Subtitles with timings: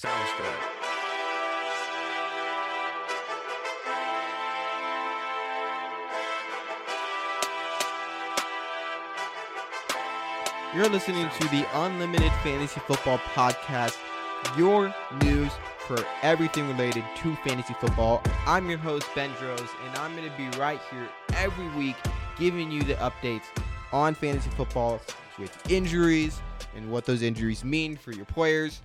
[0.00, 0.46] Sounds good.
[10.72, 13.96] You're listening to the Unlimited Fantasy Football Podcast,
[14.56, 15.50] your news
[15.88, 18.22] for everything related to fantasy football.
[18.46, 21.96] I'm your host, Ben Droz, and I'm going to be right here every week
[22.38, 23.46] giving you the updates
[23.92, 25.00] on fantasy football
[25.40, 26.40] with injuries
[26.76, 28.80] and what those injuries mean for your players,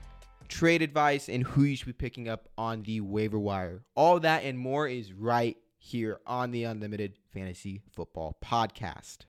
[0.53, 3.83] trade advice, and who you should be picking up on the waiver wire.
[3.95, 9.25] All that and more is right here on the Unlimited Fantasy Football Podcast.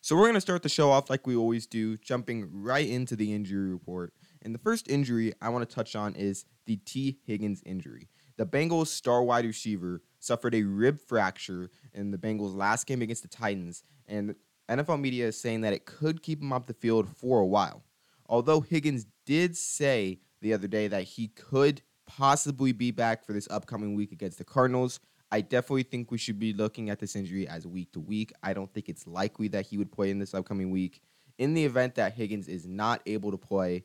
[0.00, 3.16] So we're going to start the show off like we always do, jumping right into
[3.16, 4.12] the injury report.
[4.42, 8.08] And the first injury I want to touch on is the Tee Higgins injury.
[8.36, 13.22] The Bengals star wide receiver suffered a rib fracture in the Bengals' last game against
[13.22, 14.36] the Titans, and
[14.68, 17.82] NFL media is saying that it could keep him off the field for a while.
[18.28, 23.48] Although Higgins did say the other day that he could possibly be back for this
[23.50, 25.00] upcoming week against the Cardinals,
[25.30, 28.32] I definitely think we should be looking at this injury as week to week.
[28.42, 31.00] I don't think it's likely that he would play in this upcoming week.
[31.38, 33.84] In the event that Higgins is not able to play,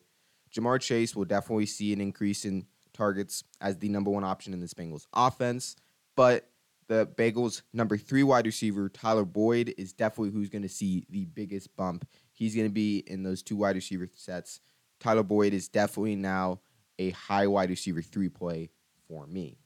[0.54, 4.60] Ja'Marr Chase will definitely see an increase in targets as the number one option in
[4.60, 5.76] this Bengals offense.
[6.14, 6.48] But
[6.88, 11.24] the Bengals' number three wide receiver, Tyler Boyd, is definitely who's going to see the
[11.24, 12.06] biggest bump.
[12.42, 14.58] He's going to be in those two wide receiver sets.
[14.98, 16.58] Tyler Boyd is definitely now
[16.98, 18.70] a high wide receiver three play
[19.06, 19.58] for me.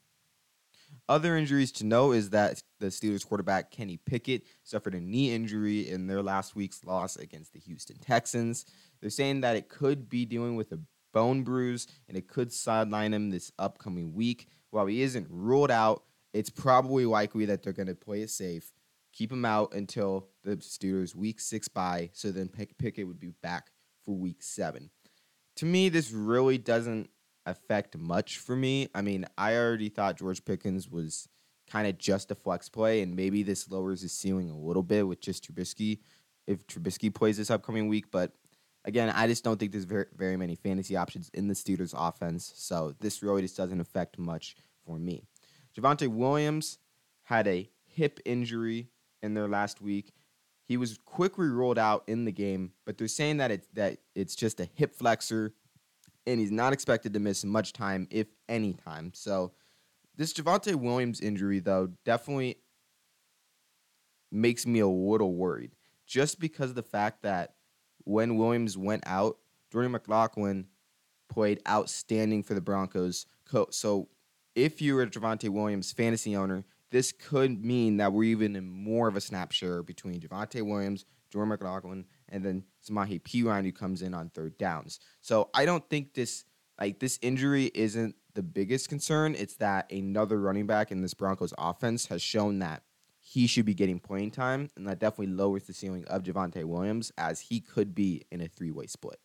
[1.09, 5.89] Other injuries to know is that the Steelers quarterback Kenny Pickett suffered a knee injury
[5.89, 8.67] in their last week's loss against the Houston Texans.
[9.01, 10.81] They're saying that it could be dealing with a
[11.15, 14.49] bone bruise and it could sideline him this upcoming week.
[14.69, 16.03] While he isn't ruled out,
[16.35, 18.71] it's probably likely that they're going to play it safe,
[19.17, 23.71] keep him out until the Steelers' week six bye, so then Pickett would be back
[24.05, 24.91] for week seven.
[25.57, 27.09] To me, this really doesn't
[27.47, 28.89] affect much for me.
[28.95, 31.29] I mean, I already thought George Pickens was
[31.71, 35.09] kind of just a flex play, and maybe this lowers his ceiling a little bit
[35.09, 36.01] with just Trubisky
[36.47, 38.11] if Trubisky plays this upcoming week.
[38.11, 38.33] But
[38.85, 42.53] again, I just don't think there's very, very many fantasy options in the Steelers offense,
[42.55, 45.25] so this really just doesn't affect much for me.
[45.77, 46.79] Javonte Williams
[47.23, 48.91] had a hip injury
[49.23, 50.13] in their last week.
[50.65, 54.35] He was quickly rolled out in the game, but they're saying that it's that it's
[54.35, 55.55] just a hip flexor
[56.27, 59.13] and he's not expected to miss much time, if any time.
[59.15, 59.53] So
[60.17, 62.57] this Javonte Williams injury, though, definitely
[64.33, 67.55] makes me a little worried, just because of the fact that
[68.03, 69.39] when Williams went out,
[69.71, 70.67] Jordan McLaughlin
[71.29, 73.27] played outstanding for the Broncos.
[73.71, 74.09] So
[74.57, 79.09] if you're a Javonte Williams fantasy owner, this could mean that we're even in more
[79.09, 84.03] of a snap share between Javonte Williams, Jordan McLaughlin, and then Samaje Perine who comes
[84.03, 85.01] in on third downs.
[85.21, 86.45] So I don't think this
[86.81, 89.35] like this injury isn't the biggest concern.
[89.35, 92.83] It's that another running back in this Broncos offense has shown that
[93.19, 97.11] he should be getting playing time, and that definitely lowers the ceiling of Javonte Williams
[97.19, 99.19] as he could be in a three-way split.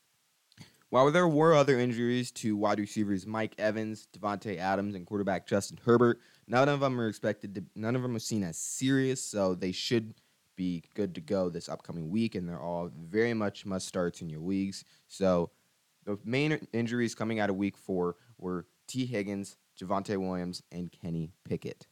[0.89, 5.79] While there were other injuries to wide receivers Mike Evans, Davante Adams, and quarterback Justin
[5.85, 6.19] Herbert,
[6.51, 7.63] none of them are expected to.
[7.75, 10.13] None of them are seen as serious, so they should
[10.57, 14.29] be good to go this upcoming week, and they're all very much must starts in
[14.29, 14.83] your leagues.
[15.07, 15.51] So
[16.03, 21.31] the main injuries coming out of week four were Tee Higgins, Javonte Williams, and Kenny
[21.47, 21.87] Pickett.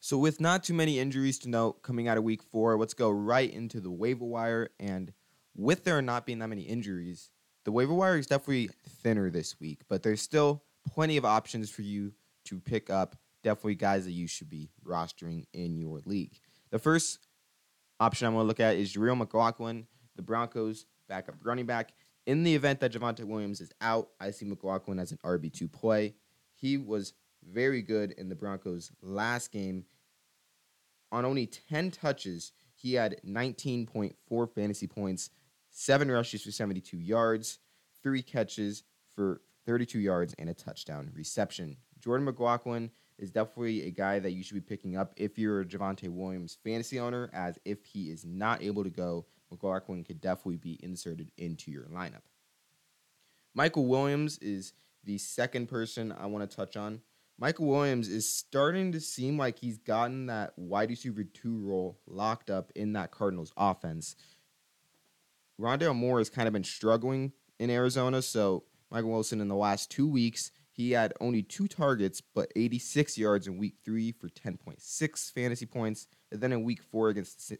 [0.00, 3.10] So with not too many injuries to note coming out of week four, let's go
[3.10, 4.70] right into the waiver wire.
[4.80, 5.12] And
[5.54, 7.30] with there not being that many injuries,
[7.64, 8.70] the waiver wire is definitely
[9.02, 10.64] thinner this week, but there's still
[10.94, 12.12] plenty of options for you
[12.50, 13.16] to pick up.
[13.42, 16.38] Definitely guys that you should be rostering in your league.
[16.70, 17.20] The first
[17.98, 21.92] option I'm going to look at is Jaleel McLaughlin, the Broncos backup running back.
[22.26, 26.14] In the event that Javonte Williams is out, I see McLaughlin as an RB2 play.
[26.54, 27.14] He was
[27.50, 29.84] very good in the Broncos' last game.
[31.12, 35.30] On only 10 touches, he had 19.4 fantasy points,
[35.70, 37.58] seven rushes for 72 yards,
[38.02, 41.76] three catches for 32 yards, and a touchdown reception.
[42.00, 45.64] Jordan McLaughlin is definitely a guy that you should be picking up if you're a
[45.64, 50.56] Javonte Williams fantasy owner, as if he is not able to go, McLaughlin could definitely
[50.56, 52.22] be inserted into your lineup.
[53.54, 54.72] Michael Williams is
[55.04, 57.00] the second person I want to touch on.
[57.38, 62.50] Michael Williams is starting to seem like he's gotten that wide receiver two role locked
[62.50, 64.14] up in that Cardinals offense.
[65.58, 69.90] Rondale Moore has kind of been struggling in Arizona, so Michael Wilson in the last
[69.90, 70.50] two weeks
[70.80, 76.06] he had only two targets, but 86 yards in week three for 10.6 fantasy points.
[76.32, 77.52] And then in week four against,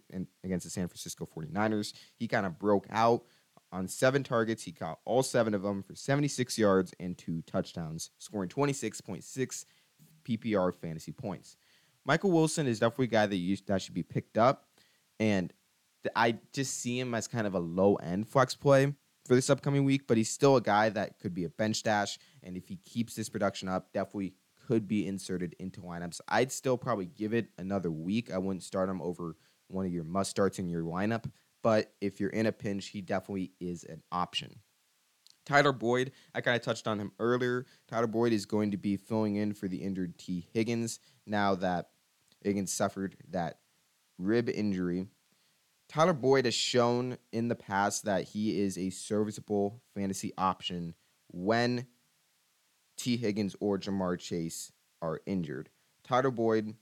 [0.42, 3.24] against the San Francisco 49ers, he kind of broke out
[3.72, 8.10] On seven targets, he caught all seven of them for 76 yards and two touchdowns,
[8.18, 9.64] scoring 26.6
[10.24, 11.56] PPR fantasy points.
[12.06, 14.66] Michael Wilson is definitely a guy that you, that should be picked up,
[15.20, 15.52] and
[16.16, 18.94] I just see him as kind of a low end flex play
[19.26, 20.06] for this upcoming week.
[20.06, 23.14] But he's still a guy that could be a bench stash, and if he keeps
[23.14, 24.34] this production up, definitely
[24.66, 26.20] could be inserted into lineups.
[26.28, 28.32] I'd still probably give it another week.
[28.32, 29.36] I wouldn't start him over
[29.68, 31.30] one of your must starts in your lineup,
[31.62, 34.60] but if you're in a pinch, he definitely is an option.
[35.46, 37.66] Tyler Boyd, I kind of touched on him earlier.
[37.88, 41.90] Tyler Boyd is going to be filling in for the injured Tee Higgins now that
[42.42, 43.58] Higgins suffered that
[44.18, 45.06] rib injury.
[45.90, 50.94] Tyler Boyd has shown in the past that he is a serviceable fantasy option
[51.32, 51.84] when
[52.96, 54.70] Tee Higgins or Ja'Marr Chase
[55.02, 55.68] are injured.
[56.04, 56.74] Tyler Boyd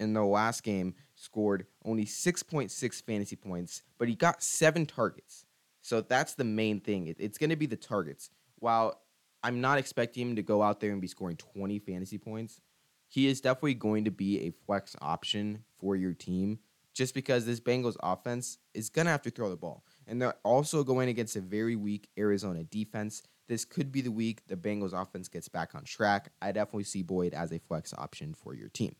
[0.00, 5.46] in the last game scored only 6.6 fantasy points, but he got seven targets.
[5.80, 7.14] So that's the main thing.
[7.16, 8.28] It's going to be the targets.
[8.58, 9.02] While
[9.44, 12.60] I'm not expecting him to go out there and be scoring 20 fantasy points,
[13.06, 16.58] he is definitely going to be a flex option for your team
[16.94, 19.84] just because this Bengals offense is going to have to throw the ball.
[20.06, 23.22] And they're also going against a very weak Arizona defense.
[23.48, 26.32] This could be the week the Bengals offense gets back on track.
[26.40, 28.94] I definitely see Boyd as a flex option for your team.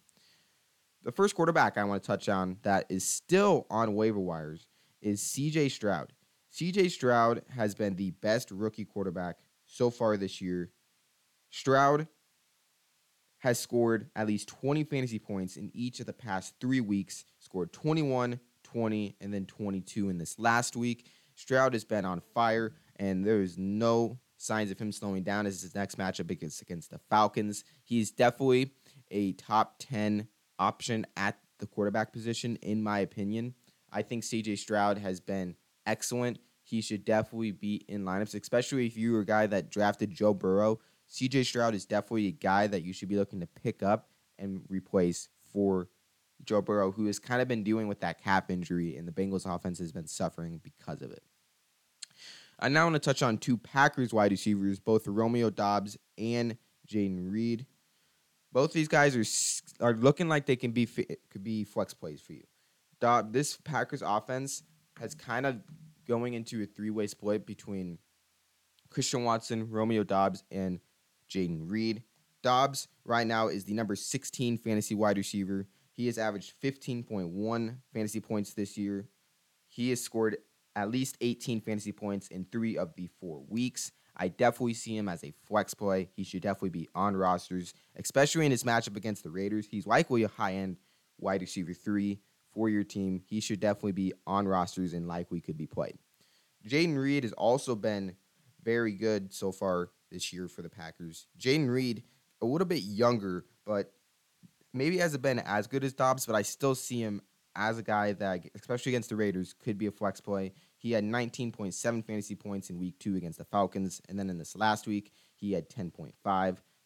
[1.04, 4.66] The first quarterback I want to touch on that is still on waiver wires
[5.00, 6.12] is CJ Stroud.
[6.52, 10.70] CJ Stroud has been the best rookie quarterback so far this year.
[11.50, 12.08] Stroud
[13.44, 17.70] has scored at least 20 fantasy points in each of the past three weeks, scored
[17.74, 21.10] 21, 20, and then 22 in this last week.
[21.34, 25.60] Stroud has been on fire, and there is no signs of him slowing down as
[25.60, 27.64] his next matchup against, against the Falcons.
[27.82, 28.72] He's definitely
[29.10, 30.26] a top 10
[30.58, 33.52] option at the quarterback position, in my opinion.
[33.92, 35.54] I think CJ Stroud has been
[35.84, 36.38] excellent.
[36.62, 40.80] He should definitely be in lineups, especially if you're a guy that drafted Joe Burrow.
[41.10, 44.08] CJ Stroud is definitely a guy that you should be looking to pick up
[44.38, 45.88] and replace for
[46.44, 49.46] Joe Burrow, who has kind of been dealing with that calf injury, and the Bengals
[49.52, 51.22] offense has been suffering because of it.
[52.58, 56.56] I now want to touch on two Packers wide receivers, both Romeo Doubs and
[56.88, 57.66] Jayden Reed.
[58.52, 62.32] Both these guys are are looking like they can be could be flex plays for
[62.34, 62.44] you.
[63.00, 64.62] Dob, this Packers offense
[64.98, 65.60] has kind of
[66.06, 67.98] going into a three way split between
[68.90, 70.78] Christian Watson, Romeo Doubs, and
[71.34, 72.02] Jayden Reed.
[72.42, 75.66] Doubs right now is the number 16 fantasy wide receiver.
[75.92, 79.08] He has averaged 15.1 fantasy points this year.
[79.68, 80.36] He has scored
[80.76, 83.92] at least 18 fantasy points in three of the four weeks.
[84.16, 86.10] I definitely see him as a flex play.
[86.14, 89.66] He should definitely be on rosters, especially in his matchup against the Raiders.
[89.68, 90.76] He's likely a high end
[91.18, 92.20] wide receiver three
[92.52, 93.22] for your team.
[93.26, 95.98] He should definitely be on rosters and likely could be played.
[96.68, 98.14] Jayden Reed has also been
[98.62, 101.26] very good so far this year for the Packers.
[101.38, 102.04] Jayden Reed,
[102.40, 103.92] a little bit younger, but
[104.72, 107.20] maybe hasn't been as good as Doubs, but I still see him
[107.56, 110.52] as a guy that, especially against the Raiders, could be a flex play.
[110.78, 114.00] He had 19.7 fantasy points in week two against the Falcons.
[114.08, 116.12] And then in this last week, he had 10.5,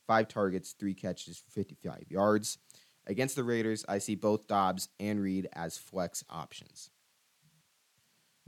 [0.06, 2.58] five targets, three catches for 55 yards.
[3.06, 6.90] Against the Raiders, I see both Doubs and Reed as flex options.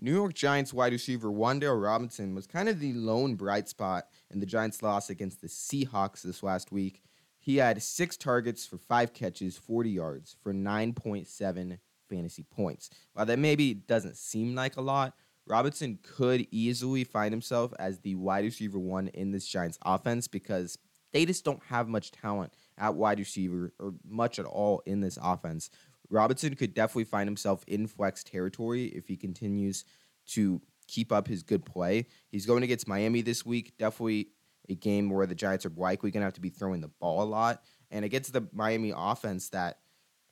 [0.02, 4.40] New York Giants wide receiver Wan'Dale Robinson was kind of the lone bright spot in
[4.40, 7.02] the Giants' loss against the Seahawks this last week.
[7.38, 12.88] He had six targets for five catches, 40 yards for 9.7 fantasy points.
[13.12, 15.14] While that maybe doesn't seem like a lot,
[15.46, 20.78] Robinson could easily find himself as the wide receiver one in this Giants offense because
[21.12, 25.18] they just don't have much talent at wide receiver or much at all in this
[25.20, 25.68] offense.
[26.10, 29.84] Robinson could definitely find himself in flex territory if he continues
[30.28, 32.06] to keep up his good play.
[32.30, 33.74] He's going against Miami this week.
[33.78, 34.28] Definitely
[34.68, 37.22] a game where the Giants are likely going to have to be throwing the ball
[37.22, 37.62] a lot.
[37.90, 39.78] And against the Miami offense that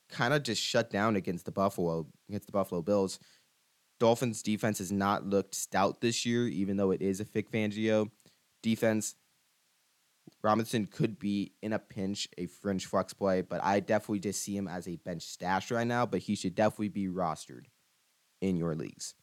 [0.09, 3.19] kind of just shut down against the Buffalo against the Buffalo Bills.
[3.99, 8.09] Dolphins defense has not looked stout this year, even though it is a Vic Fangio
[8.63, 9.15] defense.
[10.41, 14.55] Robinson could be in a pinch, a fringe flex play, but I definitely just see
[14.55, 16.05] him as a bench stash right now.
[16.05, 17.65] But he should definitely be rostered
[18.41, 19.15] in your leagues.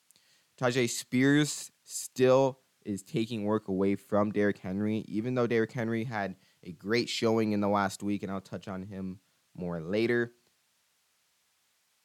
[0.60, 6.36] Tyjae Spears still is taking work away from Derrick Henry, even though Derrick Henry had
[6.62, 9.20] a great showing in the last week, and I'll touch on him
[9.54, 10.32] more later.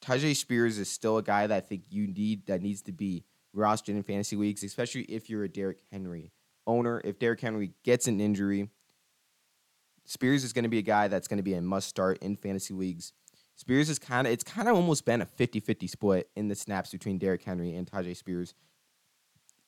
[0.02, 3.24] Tyjae Spears is still a guy that I think you need that needs to be
[3.54, 6.32] rostered in fantasy leagues, especially if you're a Derrick Henry
[6.66, 7.00] owner.
[7.04, 8.68] If Derrick Henry gets an injury,
[10.04, 12.36] Spears is going to be a guy that's going to be a must start in
[12.36, 13.12] fantasy leagues.
[13.54, 16.90] Spears is kind of it's kind of almost been a 50-50 split in the snaps
[16.90, 18.54] between Derrick Henry and Tyjae Spears.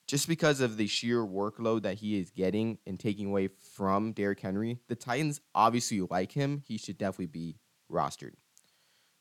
[0.06, 4.40] just because of the sheer workload that he is getting and taking away from Derrick
[4.40, 6.62] Henry, the Titans obviously like him.
[6.66, 7.56] He should definitely be
[7.90, 8.34] rostered.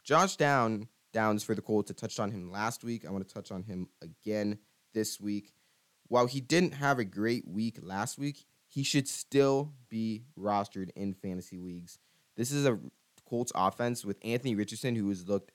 [0.03, 1.91] Josh Down Downs for the Colts.
[1.91, 3.05] I touched on him last week.
[3.05, 4.57] I want to touch on him again
[4.93, 5.53] this week.
[6.07, 11.13] While he didn't have a great week last week, he should still be rostered in
[11.13, 11.99] fantasy leagues.
[12.35, 12.79] This is a
[13.29, 15.51] Colts offense with Anthony Richardson, who has looked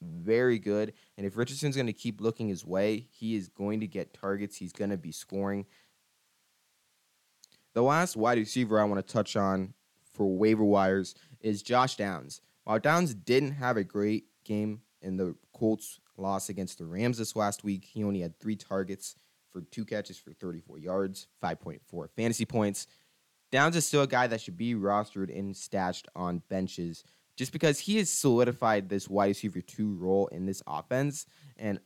[0.00, 0.94] very good.
[1.18, 4.56] And if Richardson's going to keep looking his way, he is going to get targets.
[4.56, 5.66] He's going to be scoring.
[7.74, 9.74] The last wide receiver I want to touch on
[10.10, 12.40] for waiver wires is Josh Downs.
[12.64, 17.36] While Downs didn't have a great game in the Colts loss against the Rams this
[17.36, 19.16] last week, he only had three targets
[19.52, 22.86] for two catches for 34 yards, 5.4 fantasy points.
[23.50, 27.04] Downs is still a guy that should be rostered and stashed on benches
[27.36, 31.26] just because he has solidified this wide receiver two role in this offense.
[31.56, 31.80] And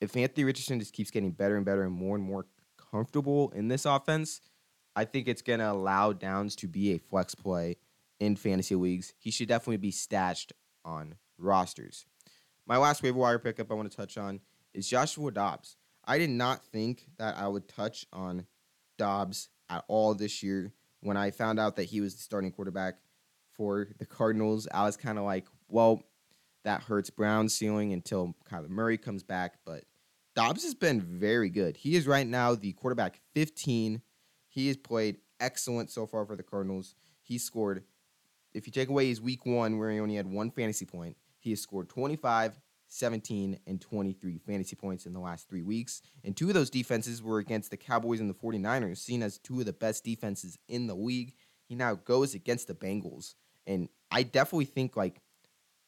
[0.00, 2.46] if Anthony Richardson just keeps getting better and better and more and more
[2.90, 4.40] comfortable in this offense,
[4.94, 7.76] I think it's going to allow Downs to be a flex play
[8.18, 9.12] in fantasy leagues.
[9.18, 10.52] He should definitely be stashed
[10.84, 12.06] on rosters.
[12.66, 14.40] My last waiver wire pickup I want to touch on
[14.72, 15.76] is Joshua Dobbs.
[16.06, 18.46] I did not think that I would touch on
[18.96, 20.72] Dobbs at all this year.
[21.00, 22.94] When I found out that he was the starting quarterback
[23.52, 26.02] for the Cardinals, I was kind of like, well,
[26.64, 29.58] that hurts Brown's ceiling until Kyler Murray comes back.
[29.64, 29.84] But
[30.34, 31.76] Dobbs has been very good.
[31.76, 34.02] He is right now the quarterback 15.
[34.48, 36.94] He has played excellent so far for the Cardinals.
[37.22, 37.84] He scored,
[38.54, 41.50] if you take away his week one, where he only had one fantasy point, he
[41.50, 42.60] has scored 25,
[42.96, 46.02] 17, and 23 fantasy points in the last three weeks.
[46.24, 49.60] And two of those defenses were against the Cowboys and the 49ers, seen as two
[49.60, 51.34] of the best defenses in the league.
[51.68, 53.34] He now goes against the Bengals.
[53.66, 55.20] And I definitely think, like,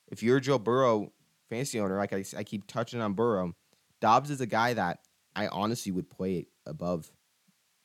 [0.08, 1.12] if you're Joe Burrow
[1.48, 3.54] fantasy owner, like I, I keep touching on Burrow,
[4.00, 5.00] Dobbs is a guy that
[5.34, 7.10] I honestly would play above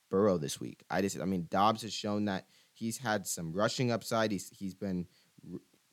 [0.10, 0.84] Burrow this week.
[0.90, 4.32] I just, I mean, Dobbs has shown that he's had some rushing upside.
[4.32, 5.08] He's, he's been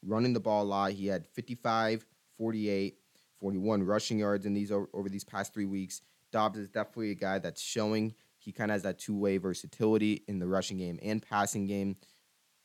[0.02, 0.92] running the ball a lot.
[0.92, 2.06] He had 55,
[2.38, 2.98] 48,
[3.40, 6.02] 41 rushing yards in these over, these past three weeks.
[6.32, 10.22] Dobbs is definitely a guy that's showing he kind of has that two way versatility
[10.28, 11.96] in the rushing game and passing game.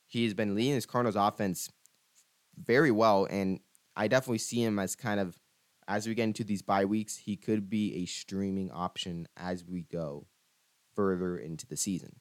[0.07, 1.69] He's been leading his Cardinals offense
[2.57, 3.59] very well, and
[3.95, 5.39] I definitely see him as kind of
[5.87, 9.83] as we get into these bye weeks, he could be a streaming option as we
[9.83, 10.27] go
[10.95, 12.19] further into the season.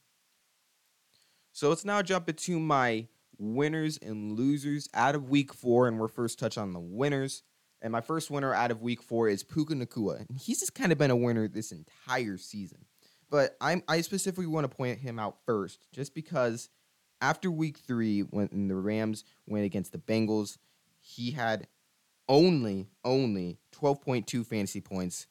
[1.53, 3.07] So let's now jump into my
[3.39, 7.43] winners and losers out of week four, and we're first touch on the winners.
[7.85, 10.27] And my first winner out of week four is Puka Nacua.
[10.27, 12.87] And he's just kind of been a winner this entire season.
[13.31, 16.71] But I'm, I specifically want to point him out first, just because
[17.21, 20.57] after week three, when the Rams went against the Bengals,
[20.99, 21.69] he had
[22.27, 25.27] only, only 12.2 fantasy points,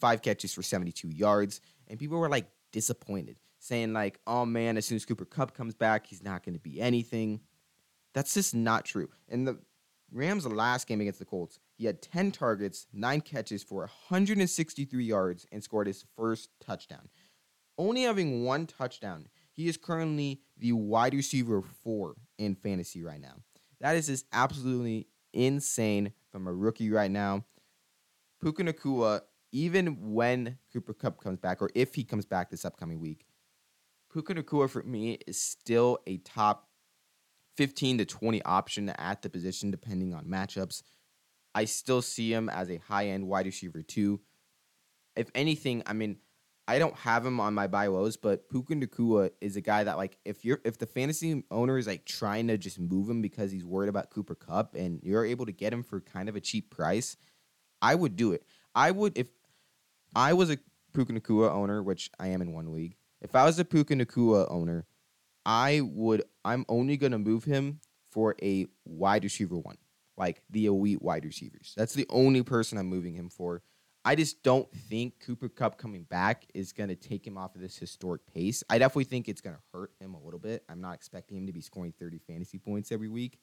[0.00, 1.60] five catches for 72 yards.
[1.88, 5.74] And people were like disappointed, saying, like, oh man, as soon as Cooper Kupp comes
[5.74, 7.40] back, he's not going to be anything.
[8.14, 9.10] That's just not true.
[9.28, 9.58] And the
[10.10, 15.46] Rams' last game against the Colts, he had 10 targets, nine catches for 163 yards,
[15.52, 17.08] and scored his first touchdown.
[17.78, 23.36] Only having one touchdown, he is currently the wide receiver four in fantasy right now.
[23.80, 27.44] That is just absolutely insane from a rookie right now.
[28.42, 29.20] Puka Nacua,
[29.52, 33.24] even when Cooper Kupp comes back, or if he comes back this upcoming week,
[34.12, 36.68] Puka Nacua for me is still a top
[37.56, 40.82] 15 to 20 option at the position, depending on matchups.
[41.58, 44.20] I still see him as a high end wide receiver, too.
[45.16, 46.18] If anything, I mean,
[46.68, 49.96] I don't have him on my buy lows, but Puka Nacua is a guy that
[49.96, 53.50] like if you're if the fantasy owner is like trying to just move him because
[53.50, 56.40] he's worried about Cooper Kupp and you're able to get him for kind of a
[56.40, 57.16] cheap price,
[57.82, 58.44] I would do it.
[58.76, 59.26] I would if
[60.14, 60.58] I was a
[60.94, 62.94] Puka Nacua owner, which I am in one league.
[63.20, 64.86] If I was a Puka Nacua owner,
[65.44, 66.22] I would.
[66.44, 67.80] I'm only gonna move him
[68.12, 69.78] for a wide receiver one,
[70.18, 71.72] like the elite wide receivers.
[71.76, 73.62] That's the only person I'm moving him for.
[74.04, 77.76] I just don't think Cooper Kupp coming back is gonna take him off of this
[77.76, 78.62] historic pace.
[78.68, 80.64] I definitely think it's gonna hurt him a little bit.
[80.68, 83.38] I'm not expecting him to be scoring 30 fantasy points every week,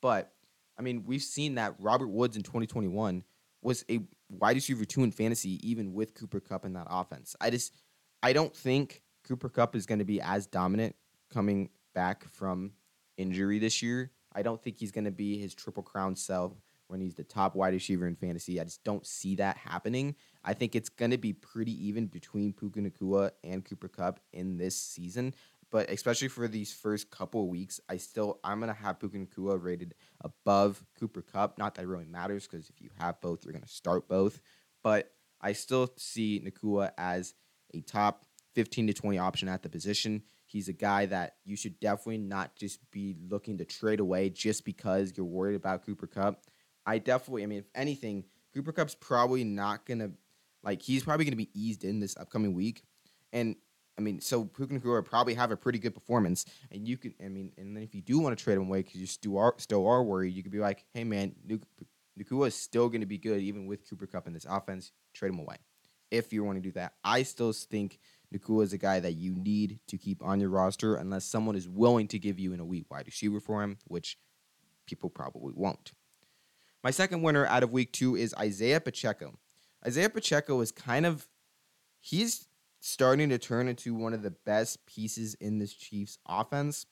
[0.00, 0.32] but
[0.78, 3.24] I mean, we've seen that Robert Woods in 2021
[3.62, 7.34] was a wide receiver two in fantasy, even with Cooper Kupp in that offense.
[7.40, 7.74] I just,
[8.22, 10.94] I don't think Cooper Kupp is going to be as dominant
[11.32, 12.72] coming back from
[13.16, 14.12] injury this year.
[14.38, 16.52] I don't think he's going to be his triple crown self
[16.86, 18.60] when he's the top wide receiver in fantasy.
[18.60, 20.14] I just don't see that happening.
[20.44, 24.56] I think it's going to be pretty even between Puka Nacua and Cooper Kupp in
[24.56, 25.34] this season.
[25.72, 29.62] But especially for these first couple of weeks, I still I'm gonna have Puka Nacua
[29.62, 31.58] rated above Cooper Kupp.
[31.58, 34.40] Not that it really matters because if you have both, you're gonna start both.
[34.82, 37.34] But I still see Nacua as
[37.74, 40.22] a top 15 to 20 option at the position.
[40.48, 44.64] He's a guy that you should definitely not just be looking to trade away just
[44.64, 46.42] because you're worried about Cooper Kupp.
[46.86, 48.24] I definitely, I mean, if anything,
[48.54, 50.10] Cooper Kupp's probably not going to,
[50.62, 52.82] like, he's probably going to be eased in this upcoming week.
[53.30, 53.56] And
[53.98, 57.14] I mean, so Puka Nacua probably have a pretty good performance, and you can.
[57.22, 59.36] I mean, and then if you do want to trade him away because you still
[59.38, 61.34] are still are worried, you could be like, hey man,
[62.18, 64.92] Nacua is still going to be good even with Cooper Kupp in this offense.
[65.14, 65.56] Trade him away
[66.12, 66.94] if you want to do that.
[67.02, 67.98] I still think
[68.34, 71.68] Nacua is a guy that you need to keep on your roster unless someone is
[71.68, 74.18] willing to give you an elite wide receiver for him, which
[74.86, 75.92] people probably won't.
[76.84, 79.38] My second winner out of week two is Isaiah Pacheco.
[79.86, 81.28] Isaiah Pacheco is kind of
[82.00, 82.48] he's
[82.80, 86.86] starting to turn into one of the best pieces in this Chiefs offense.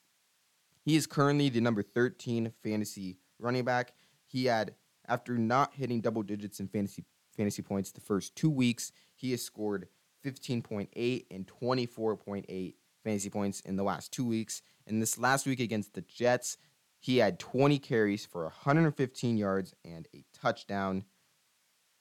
[0.83, 3.93] He is currently the number 13 fantasy running back.
[4.25, 4.75] He had,
[5.07, 9.43] after not hitting double digits in fantasy fantasy points the first two weeks, he has
[9.43, 9.87] scored
[10.27, 14.61] 15.8 and 24.8 fantasy points in the last two weeks.
[14.85, 16.57] And this last week against the Jets,
[16.99, 21.05] he had 20 carries for 115 yards and a touchdown,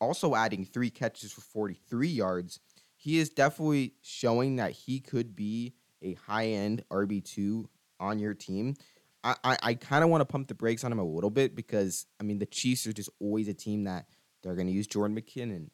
[0.01, 2.61] also adding three catches for 43 yards
[2.97, 7.67] he is definitely showing that he could be a high end RB2
[8.01, 8.75] on your team.
[9.23, 11.55] I, I, I kind of want to pump the brakes on him a little bit
[11.55, 14.07] because, I mean, the Chiefs are just always a team that
[14.43, 15.69] they're going to use Jordan McKinnon.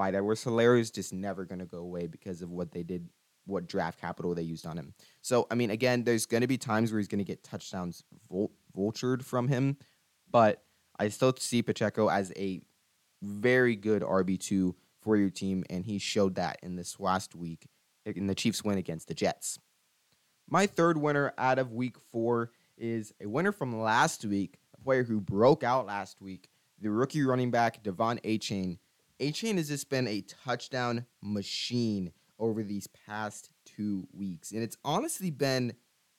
[0.00, 3.06] Clyde Edwards Helaire is just never going to go away because of what they did,
[3.44, 4.94] what draft capital they used on him.
[5.20, 8.02] So, I mean, again, there's going to be times where he's going to get touchdowns
[8.30, 9.76] vul- vultured from him,
[10.30, 10.62] but
[10.98, 12.62] I still see Pacheco as a
[13.20, 17.66] very good RB2 for your team, and he showed that in this last week
[18.06, 19.58] in the Chiefs' win against the Jets.
[20.48, 25.04] My third winner out of week four is a winner from last week, a player
[25.04, 26.48] who broke out last week,
[26.80, 28.18] the rookie running back, De'Von
[29.20, 29.34] Achane.
[29.34, 34.50] Chain has just been a touchdown machine over these past two weeks.
[34.50, 35.74] And it's honestly been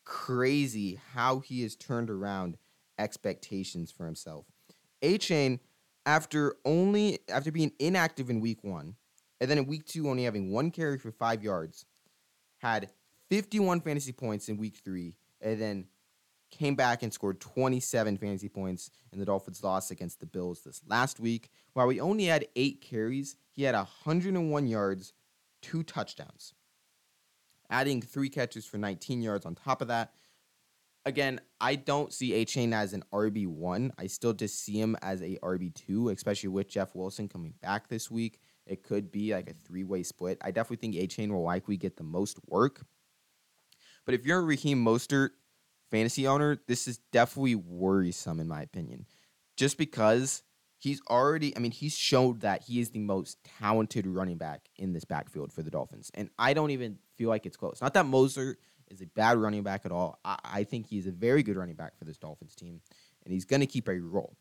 [0.05, 2.58] crazy how he has turned around
[2.99, 4.45] expectations for himself.
[5.02, 5.60] Achane,
[6.06, 8.95] after only after being inactive in week one,
[9.39, 11.86] and then in week two only having one carry for five yards,
[12.60, 12.89] had
[13.30, 15.86] 51 fantasy points in week three, and then
[16.51, 20.81] came back and scored 27 fantasy points in the Dolphins' loss against the Bills this
[20.87, 21.49] last week.
[21.73, 25.13] While we only had eight carries, he had 101 yards,
[25.61, 26.53] two touchdowns,
[27.69, 30.13] adding three catches for 19 yards on top of that
[31.05, 33.93] again, I don't see Achane as an RB one.
[33.97, 37.87] I still just see him as a RB two, especially with Jeff Wilson coming back
[37.87, 38.39] this week.
[38.65, 40.37] It could be like a three way split.
[40.41, 42.85] I definitely think Achane will likely get the most work.
[44.05, 45.31] But if you're a Raheem Mostert
[45.91, 49.06] fantasy owner, this is definitely worrisome in my opinion.
[49.58, 50.43] Just because
[50.80, 54.93] he's already, I mean, he's showed that he is the most talented running back in
[54.93, 56.10] this backfield for the Dolphins.
[56.15, 57.82] And I don't even feel like it's close.
[57.82, 58.56] Not that Mostert
[58.89, 60.19] is a bad running back at all.
[60.25, 62.82] I, I think he's a very good running back for this Dolphins team,
[63.23, 64.36] and he's going to keep a role.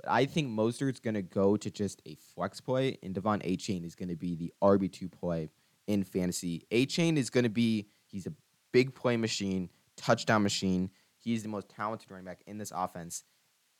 [0.00, 3.84] But I think Mostert's going to go to just a flex play, and De'Von Achane
[3.84, 5.50] is going to be the RB2 play
[5.86, 6.66] in fantasy.
[6.72, 8.32] Achane is going to be, he's a
[8.72, 10.90] big play machine, touchdown machine.
[11.18, 13.24] He's the most talented running back in this offense.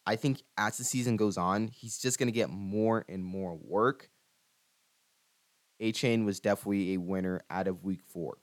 [0.07, 3.55] I think as the season goes on, he's just going to get more and more
[3.55, 4.11] work.
[5.81, 8.39] Achane was definitely a winner out of week four.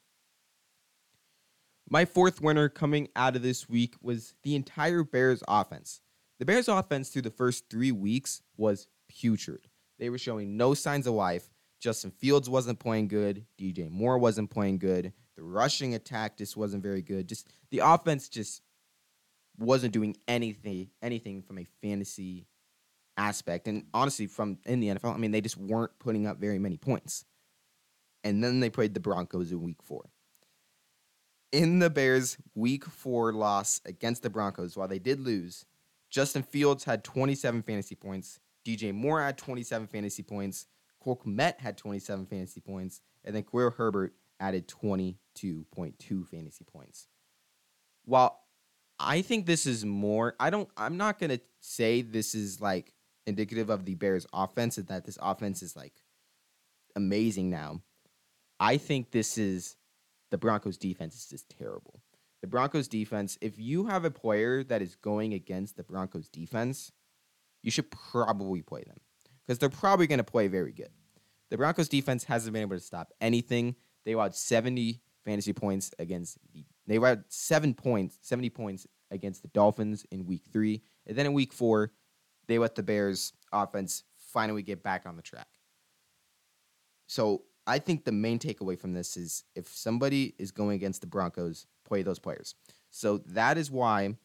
[1.90, 6.02] My fourth winner coming out of this week was the entire Bears offense.
[6.40, 9.68] The Bears offense through the first three weeks was putrid.
[10.00, 11.50] They were showing no signs of life.
[11.80, 13.46] Justin Fields wasn't playing good.
[13.60, 15.14] DJ Moore wasn't playing good.
[15.38, 17.28] The rushing attack just wasn't very good.
[17.28, 18.62] Just the offense just
[19.58, 22.48] wasn't doing anything anything from a fantasy
[23.17, 23.67] aspect.
[23.67, 26.78] And honestly, from in the NFL, I mean, they just weren't putting up very many
[26.78, 27.26] points.
[28.24, 30.12] And then they played the Broncos in week four
[31.52, 35.65] in the Bears' week four loss against the Broncos, while they did lose,
[36.10, 38.39] Justin Fields had 27 fantasy points.
[38.65, 40.67] DJ Moore had 27 fantasy points.
[41.04, 43.02] Cole Kmet had 27 fantasy points.
[43.24, 47.08] And then Khalil Herbert added 22.2 fantasy points.
[48.04, 48.39] While
[48.99, 52.93] I think this is more, I don't, I'm not going to say this is like
[53.25, 55.93] indicative of the Bears' offense and that this offense is like
[56.95, 57.82] amazing now.
[58.60, 59.77] I think this is
[60.32, 62.01] the Broncos defense is just terrible.
[62.41, 66.91] The Broncos defense, if you have a player that is going against the Broncos defense,
[67.62, 68.99] you should probably play them
[69.45, 70.89] because they're probably going to play very good.
[71.51, 73.75] The Broncos defense hasn't been able to stop anything.
[74.06, 79.48] They allowed 70 fantasy points against the they allowed 7 points, 70 points against the
[79.50, 80.82] Dolphins in week 3.
[81.08, 81.92] And then in week 4,
[82.48, 85.48] they let the Bears offense finally get back on the track.
[87.08, 91.08] So I think the main takeaway from this is if somebody is going against the
[91.08, 92.56] Broncos, play those players.
[92.90, 94.16] So that is why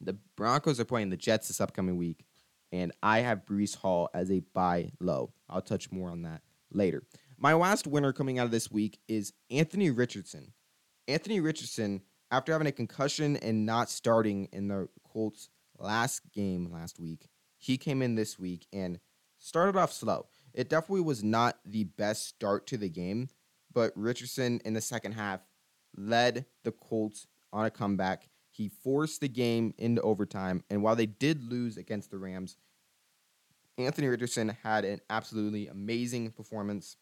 [0.00, 2.24] the Broncos are playing the Jets this upcoming week,
[2.72, 5.32] and I have Breece Hall as a buy low.
[5.48, 7.02] I'll touch more on that later.
[7.36, 10.52] My last winner coming out of this week is Anthony Richardson.
[11.08, 17.00] Anthony Richardson, after having a concussion and not starting in the Colts last game last
[17.00, 19.00] week, he came in this week and
[19.38, 20.26] started off slow.
[20.54, 23.28] It definitely was not the best start to the game,
[23.72, 25.40] but Richardson in the second half
[25.96, 28.28] led the Colts on a comeback.
[28.50, 32.56] He forced the game into overtime, and while they did lose against the Rams,
[33.76, 36.96] Anthony Richardson had an absolutely amazing performance.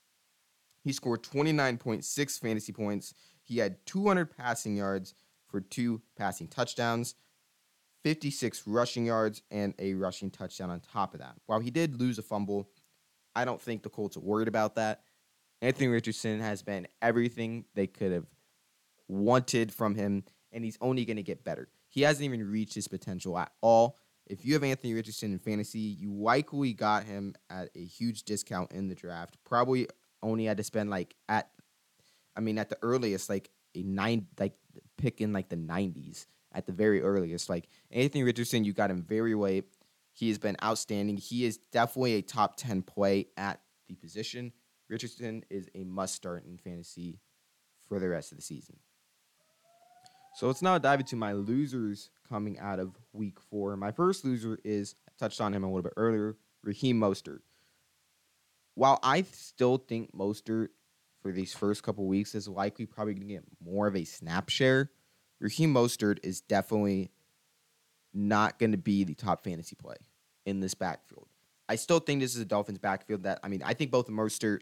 [0.82, 3.14] He scored 29.6 fantasy points.
[3.42, 5.14] He had 200 passing yards
[5.48, 7.14] for two passing touchdowns,
[8.04, 11.36] 56 rushing yards, and a rushing touchdown on top of that.
[11.46, 12.68] While he did lose a fumble,
[13.34, 15.02] I don't think the Colts are worried about that.
[15.60, 18.26] Anthony Richardson has been everything they could have
[19.08, 21.68] wanted from him, and he's only going to get better.
[21.88, 23.98] He hasn't even reached his potential at all.
[24.26, 28.72] If you have Anthony Richardson in fantasy, you likely got him at a huge discount
[28.72, 29.36] in the draft.
[29.44, 29.88] Probably
[30.22, 31.50] only had to spend like at,
[32.36, 34.54] I mean, at the earliest, like a nine, like
[34.96, 37.48] pick in like the 90s at the very earliest.
[37.48, 39.64] Like Anthony Richardson, you got him very late.
[40.12, 41.16] He has been outstanding.
[41.16, 44.52] He is definitely a top 10 play at the position.
[44.88, 47.18] Richardson is a must start in fantasy
[47.88, 48.76] for the rest of the season.
[50.34, 53.76] So let's now dive into my losers coming out of week four.
[53.76, 57.40] My first loser is, I touched on him a little bit earlier, Raheem Mostert.
[58.74, 60.68] While I still think Mostert
[61.22, 64.48] for these first couple weeks is likely probably going to get more of a snap
[64.48, 64.90] share,
[65.40, 67.10] Raheem Mostert is definitely
[68.14, 69.96] not going to be the top fantasy play
[70.46, 71.26] in this backfield.
[71.68, 74.60] I still think this is a Dolphins backfield that, I mean, I think both Mostert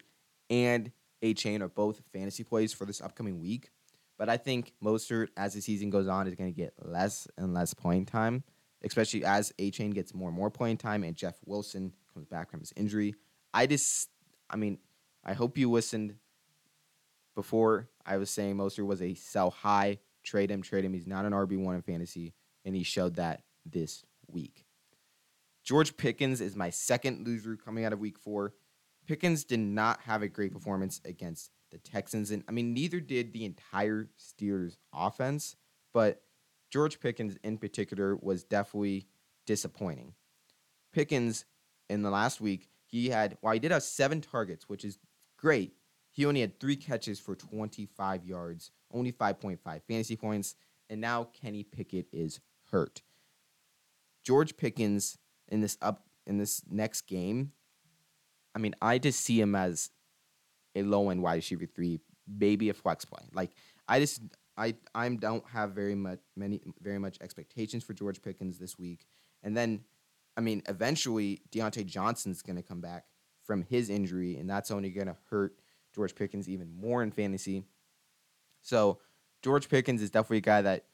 [0.48, 0.92] and
[1.22, 3.70] Achane are both fantasy plays for this upcoming week.
[4.18, 7.54] But I think Mostert, as the season goes on, is going to get less and
[7.54, 8.44] less playing time,
[8.84, 12.60] especially as Achane gets more and more playing time and Jeff Wilson comes back from
[12.60, 13.14] his injury.
[13.52, 14.08] I just,
[14.48, 14.78] I mean,
[15.24, 16.16] I hope you listened
[17.34, 20.92] before I was saying Mostert was a sell high, trade him, trade him.
[20.92, 22.34] He's not an RB1 in fantasy
[22.64, 24.64] and he showed that this week.
[25.64, 28.54] George Pickens is my second loser coming out of week four.
[29.06, 33.32] Pickens did not have a great performance against the Texans, and I mean, neither did
[33.32, 35.56] the entire Steelers offense,
[35.92, 36.22] but
[36.70, 39.06] George Pickens in particular was definitely
[39.46, 40.14] disappointing.
[40.92, 41.44] Pickens
[41.88, 44.98] in the last week, he had, while he did have seven targets, which is
[45.36, 45.74] great,
[46.10, 50.56] he only had three catches for 25 yards, only 5.5 fantasy points,
[50.88, 53.02] and now Kenny Pickett is hurt.
[54.24, 55.16] George Pickens
[55.48, 57.52] in this up in this next game,
[58.54, 59.90] I mean, I just see him as
[60.74, 63.22] a low end wide receiver three, maybe a flex play.
[63.32, 63.52] Like
[63.88, 64.20] I just
[64.56, 69.06] I I don't have very much many very much expectations for George Pickens this week.
[69.42, 69.84] And then
[70.36, 73.04] I mean, eventually Diontae Johnson's gonna come back
[73.44, 75.58] from his injury, and that's only gonna hurt
[75.94, 77.64] George Pickens even more in fantasy.
[78.62, 79.00] So
[79.42, 80.84] George Pickens is definitely a guy that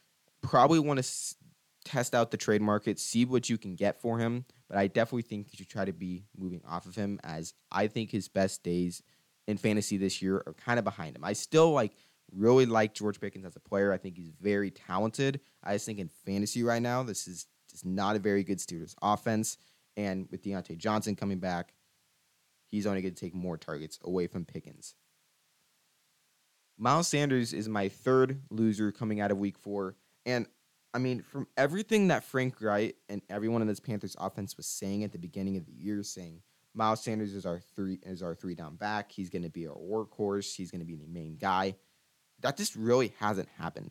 [0.40, 1.37] probably want to
[1.85, 4.44] test out the trade market, see what you can get for him.
[4.68, 7.87] But I definitely think you should try to be moving off of him, as I
[7.87, 9.03] think his best days
[9.46, 11.25] in fantasy this year are kind of behind him.
[11.25, 11.92] I still like
[12.33, 13.92] really like George Pickens as a player.
[13.92, 15.40] I think he's very talented.
[15.62, 18.94] I just think in fantasy right now, this is just not a very good Steelers
[19.02, 19.58] offense.
[19.96, 21.72] And with Diontae Johnson coming back,
[22.66, 24.94] he's only going to take more targets away from Pickens.
[26.78, 29.96] Miles Sanders is my third loser coming out of week four.
[30.26, 30.46] And
[30.92, 35.04] I mean, from everything that Frank Reich and everyone in this Panthers offense was saying
[35.04, 36.42] at the beginning of the year, saying
[36.74, 39.10] Miles Sanders is our three is our three down back.
[39.10, 40.54] He's going to be our workhorse.
[40.54, 41.76] He's going to be the main guy.
[42.40, 43.90] That just really hasn't happened.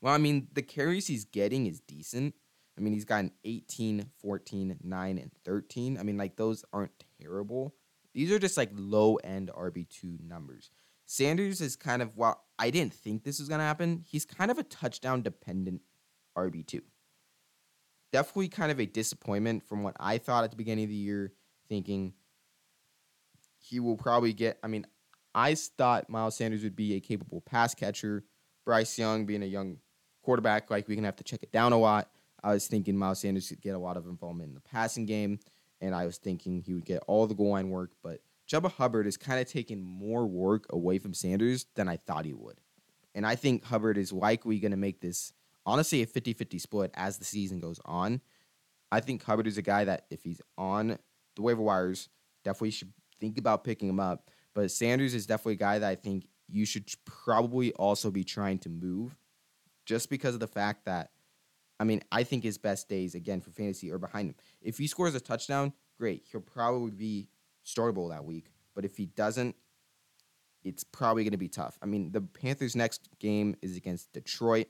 [0.00, 2.34] Well, I mean, the carries he's getting is decent.
[2.76, 5.98] I mean, he's gotten 18, 14, 9, and 13.
[5.98, 7.74] I mean, like, those aren't terrible.
[8.14, 10.70] These are just like low end RB2 numbers.
[11.06, 14.50] Sanders is kind of, while I didn't think this was going to happen, he's kind
[14.50, 15.82] of a touchdown dependent
[16.36, 16.80] RB2.
[18.12, 21.32] Definitely kind of a disappointment from what I thought at the beginning of the year,
[21.68, 22.14] thinking
[23.58, 24.58] he will probably get.
[24.62, 24.86] I mean,
[25.34, 28.24] I thought Miles Sanders would be a capable pass catcher.
[28.64, 29.78] Bryce Young being a young
[30.22, 32.08] quarterback, like we're going to have to check it down a lot.
[32.44, 35.40] I was thinking Miles Sanders could get a lot of involvement in the passing game,
[35.80, 39.06] and I was thinking he would get all the goal line work, but Chuba Hubbard
[39.06, 42.60] is kind of taking more work away from Sanders than I thought he would.
[43.14, 45.32] And I think Hubbard is likely going to make this
[45.64, 48.20] honestly a 50 50 split as the season goes on.
[48.92, 50.98] I think Hubbard is a guy that if he's on
[51.36, 52.10] the waiver wires,
[52.44, 54.30] definitely should think about picking him up.
[54.52, 58.58] But Sanders is definitely a guy that I think you should probably also be trying
[58.58, 59.16] to move
[59.86, 61.10] just because of the fact that,
[61.84, 64.36] I mean, I think his best days, again, for fantasy are behind him.
[64.62, 66.24] If he scores a touchdown, great.
[66.32, 67.28] He'll probably be
[67.62, 68.46] startable that week.
[68.74, 69.54] But if he doesn't,
[70.64, 71.78] it's probably going to be tough.
[71.82, 74.68] I mean, the Panthers' next game is against Detroit.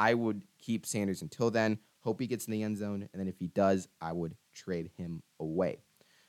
[0.00, 1.78] I would keep Sanders until then.
[2.00, 3.08] Hope he gets in the end zone.
[3.12, 5.78] And then if he does, I would trade him away.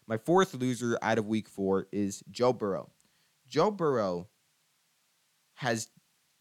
[0.05, 2.91] My fourth loser out of week four is Joe Burrow.
[3.47, 4.27] Joe Burrow
[5.55, 5.89] has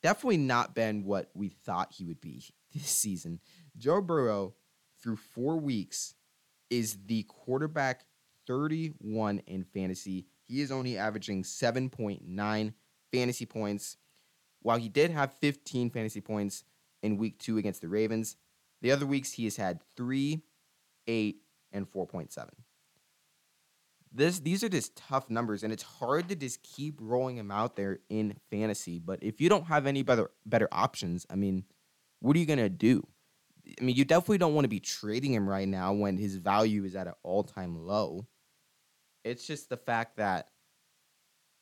[0.02, 3.40] definitely not been what we thought he would be this season.
[3.78, 4.54] Joe Burrow,
[5.00, 6.14] through four weeks,
[6.70, 8.04] is the quarterback
[8.46, 10.26] 31 in fantasy.
[10.46, 12.72] He is only averaging 7.9
[13.12, 13.96] fantasy points.
[14.60, 16.64] While he did have 15 fantasy points
[17.02, 18.36] in week two against the Ravens,
[18.82, 20.42] the other weeks he has had 3,
[21.06, 21.36] 8,
[21.72, 22.48] and 4.7.
[24.10, 27.76] This these are just tough numbers, and it's hard to just keep rolling them out
[27.76, 28.98] there in fantasy.
[28.98, 31.64] But if you don't have any better better options, I mean,
[32.20, 33.06] what are you gonna do?
[33.80, 36.84] I mean, you definitely don't want to be trading him right now when his value
[36.84, 38.26] is at an all time low.
[39.24, 40.48] It's just the fact that,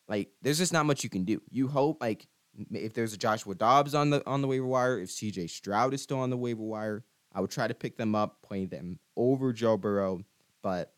[0.08, 1.42] like, there's just not much you can do.
[1.50, 2.26] You hope, like,
[2.70, 6.02] if there's a Joshua Dobbs on the on the waiver wire, if CJ Stroud is
[6.02, 9.52] still on the waiver wire, I would try to pick them up, playing them over
[9.52, 10.20] Joe Burrow.
[10.62, 10.92] But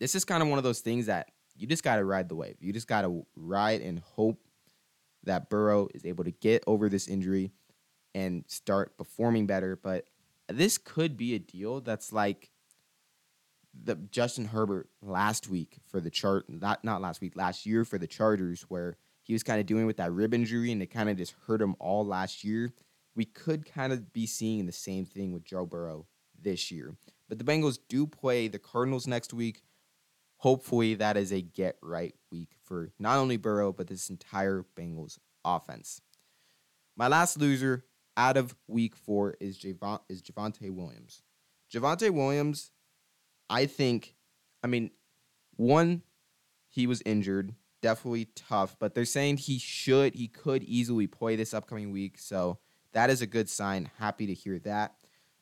[0.00, 2.34] this is kind of one of those things that you just got to ride the
[2.34, 2.56] wave.
[2.60, 4.42] You just got to ride and hope
[5.24, 7.52] that Burrow is able to get over this injury
[8.14, 9.76] and start performing better.
[9.76, 10.06] But
[10.48, 12.50] this could be a deal that's like
[13.84, 17.98] the Justin Herbert last week for the chart not not last week, last year for
[17.98, 21.08] the Chargers, where he was kind of doing with that rib injury and it kind
[21.08, 22.72] of just hurt him all last year.
[23.14, 26.06] We could kind of be seeing the same thing with Joe Burrow
[26.40, 26.94] this year.
[27.28, 29.62] But the Bengals do play the Cardinals next week.
[30.38, 35.18] Hopefully, that is a get right week for not only Burrow, but this entire Bengals
[35.44, 36.00] offense.
[36.96, 37.84] My last loser
[38.16, 41.22] out of week four is Javon, is Javonte Williams.
[41.72, 42.70] Javonte Williams,
[43.48, 44.14] I think,
[44.62, 44.90] I mean,
[45.56, 46.02] one,
[46.68, 51.54] he was injured, definitely tough, but they're saying he should, he could easily play this
[51.54, 52.18] upcoming week.
[52.18, 52.58] So
[52.92, 53.90] that is a good sign.
[53.98, 54.94] Happy to hear that.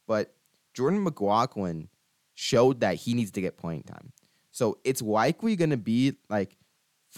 [0.06, 0.34] But
[0.74, 1.88] Jordan McLaughlin
[2.34, 4.12] showed that he needs to get playing time.
[4.50, 6.56] So it's likely going to be like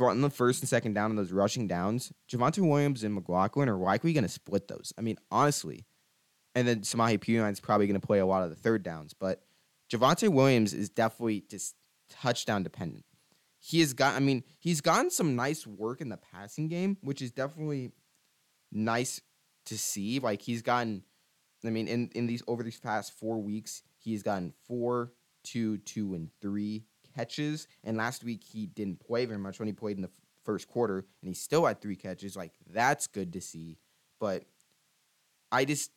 [0.01, 3.77] on the first and second down on those rushing downs, Javonte Williams and McLaughlin are
[3.77, 4.93] likely going to split those.
[4.97, 5.87] I mean, honestly.
[6.55, 9.15] And then Perine is probably going to play a lot of the third downs.
[9.15, 9.43] But
[9.91, 11.75] Javonte Williams is definitely just
[12.11, 13.05] touchdown dependent.
[13.59, 17.23] He has got, I mean, he's gotten some nice work in the passing game, which
[17.23, 17.93] is definitely
[18.71, 19.21] nice
[19.67, 20.19] to see.
[20.19, 21.05] Like he's gotten,
[21.65, 25.13] I mean, in, in these over these past four weeks, he's gotten four,
[25.45, 27.67] two, two, and three catches.
[27.85, 30.69] And last week he didn't play very much when he played in the f- first
[30.69, 32.37] quarter, and he still had three catches.
[32.37, 33.79] Like that's good to see.
[34.21, 34.45] But
[35.51, 35.91] I just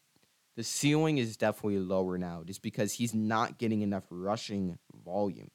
[0.56, 5.52] the ceiling is definitely lower now, just because he's not getting enough rushing volume.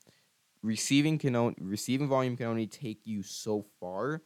[0.63, 4.21] Receiving can only, receiving volume can only take you so far,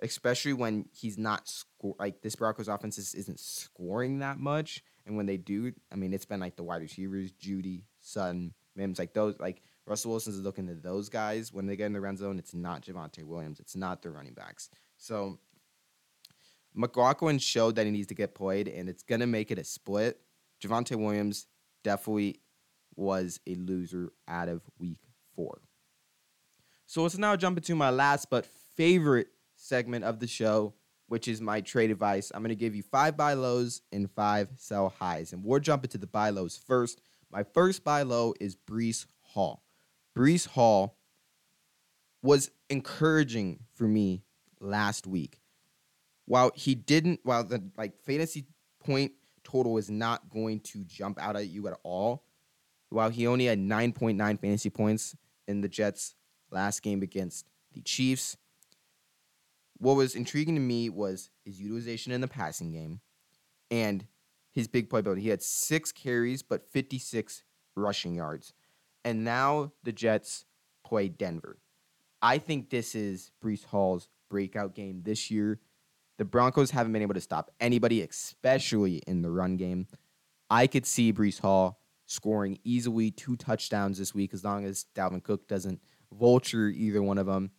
[0.00, 4.82] especially when he's not score like this Broncos offense is, isn't scoring that much.
[5.04, 8.98] And when they do, I mean, it's been like the wide receivers, Jeudy, Sutton, Mims,
[8.98, 12.18] like those, like Russell Wilson's looking to those guys when they get in the red
[12.18, 12.38] zone.
[12.38, 13.58] It's not Javonte Williams.
[13.58, 14.68] It's not the running backs.
[14.98, 15.38] So
[16.74, 20.20] McLaughlin showed that he needs to get played, and it's gonna make it a split.
[20.62, 21.46] Javonte Williams
[21.82, 22.40] definitely
[22.96, 24.98] was a loser out of week
[25.34, 25.62] four.
[26.86, 30.74] So let's now jump into my last but favorite segment of the show,
[31.06, 32.30] which is my trade advice.
[32.34, 35.96] I'm gonna give you five buy lows and five sell highs, and we'll jump into
[35.96, 37.00] the buy lows first.
[37.30, 39.62] My first buy low is Breece Hall.
[40.18, 40.96] Breece Hall
[42.22, 44.24] was encouraging for me
[44.58, 45.38] last week.
[46.24, 48.46] While he didn't, while the like fantasy
[48.84, 49.12] point
[49.44, 52.24] total is not going to jump out at you at all,
[52.88, 55.14] while he only had 9.9 fantasy points
[55.46, 56.16] in the Jets
[56.50, 58.36] last game against the Chiefs,
[59.76, 63.00] what was intriguing to me was his utilization in the passing game
[63.70, 64.04] and
[64.50, 65.22] his big play ability.
[65.22, 67.44] He had six carries, but 56
[67.76, 68.52] rushing yards
[69.04, 70.44] and now the Jets
[70.84, 71.58] play Denver.
[72.20, 75.60] I think this is Breece Hall's breakout game this year.
[76.18, 79.86] The Broncos haven't been able to stop anybody, especially in the run game.
[80.50, 85.22] I could see Breece Hall scoring easily two touchdowns this week as long as Dalvin
[85.22, 85.80] Cook doesn't
[86.12, 87.50] vulture either one of them.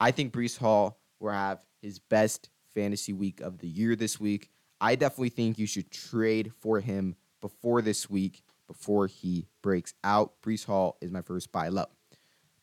[0.00, 4.50] I think Breece Hall will have his best fantasy week of the year this week.
[4.80, 10.34] I definitely think you should trade for him before this week before he breaks out.
[10.42, 11.86] Breece Hall is my first buy low.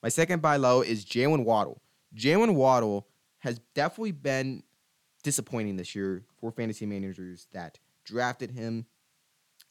[0.01, 1.81] My second buy low is Jalen Waddle.
[2.15, 3.07] Jalen Waddle
[3.39, 4.63] has definitely been
[5.23, 8.85] disappointing this year for fantasy managers that drafted him.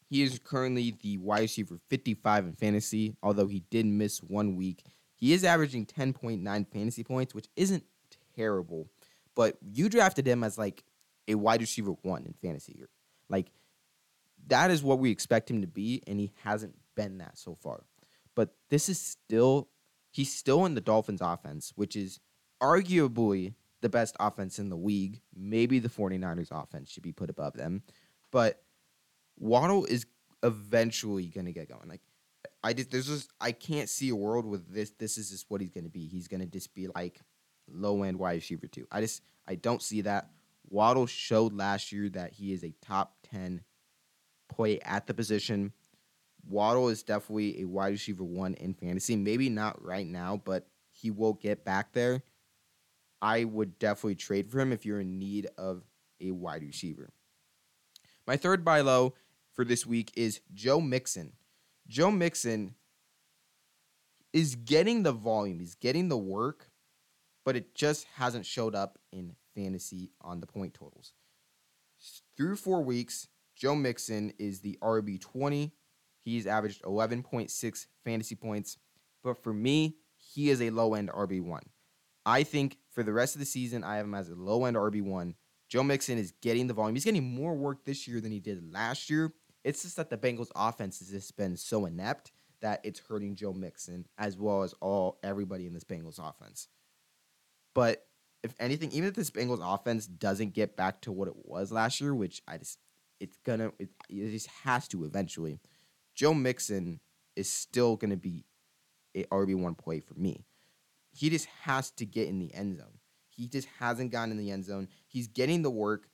[0.08, 4.82] He is currently the wide receiver 55 in fantasy, although he did miss one week.
[5.14, 7.84] He is averaging 10.9 fantasy points, which isn't
[8.36, 8.88] terrible,
[9.34, 10.84] but you drafted him as like
[11.26, 12.84] a wide receiver one in fantasy.
[13.28, 13.50] Like
[14.48, 17.84] that is what we expect him to be, and he hasn't been that so far.
[18.34, 19.68] But this is still
[20.10, 22.20] he's still in the Dolphins offense, which is
[22.62, 25.20] arguably the best offense in the league.
[25.34, 27.82] Maybe the 49ers offense should be put above them.
[28.32, 28.62] But
[29.38, 30.06] Waddle is
[30.42, 31.88] eventually gonna get going.
[31.88, 32.02] Like
[32.62, 34.90] I just there's just I can't see a world with this.
[34.98, 36.06] This is just what he's gonna be.
[36.06, 37.20] He's gonna just be like
[37.70, 38.86] low end wide receiver two.
[38.90, 40.30] I just I don't see that.
[40.70, 43.62] Waddle showed last year that he is a top ten
[44.48, 45.72] play at the position.
[46.48, 49.16] Waddle is definitely a wide receiver one in fantasy.
[49.16, 52.22] Maybe not right now, but he will get back there.
[53.20, 55.82] I would definitely trade for him if you're in need of
[56.20, 57.10] a wide receiver.
[58.26, 59.14] My third buy low
[59.52, 61.32] for this week is Joe Mixon.
[61.88, 62.74] Joe Mixon
[64.32, 66.70] is getting the volume, he's getting the work,
[67.44, 71.12] but it just hasn't showed up in fantasy on the point totals.
[72.36, 75.72] Through four weeks, Joe Mixon is the RB20.
[76.24, 78.78] He's averaged 11.6 fantasy points,
[79.24, 81.60] but for me, he is a low end RB1.
[82.24, 84.76] I think for the rest of the season, I have him as a low end
[84.76, 85.34] RB1.
[85.68, 86.94] Joe Mixon is getting the volume.
[86.94, 89.32] He's getting more work this year than he did last year.
[89.64, 93.52] It's just that the Bengals offense has just been so inept that it's hurting Joe
[93.52, 96.68] Mixon as well as all everybody in this Bengals offense.
[97.74, 98.06] But
[98.42, 102.00] if anything, even if this Bengals offense doesn't get back to what it was last
[102.00, 102.78] year, which I just
[103.20, 105.60] it's gonna it, it just has to eventually.
[106.14, 107.00] Joe Mixon
[107.36, 108.44] is still gonna be
[109.14, 110.44] a RB one play for me.
[111.12, 112.98] He just has to get in the end zone.
[113.28, 114.88] He just hasn't gotten in the end zone.
[115.06, 116.08] He's getting the work.